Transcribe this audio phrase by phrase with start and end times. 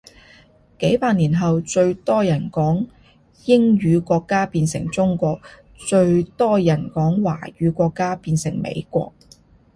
[0.79, 2.87] 幾百年後最人多講
[3.45, 5.39] 英語國家變成中國，
[5.77, 9.13] 最多人講華語國家變成美國